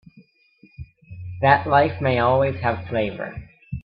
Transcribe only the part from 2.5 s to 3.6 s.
have flavor.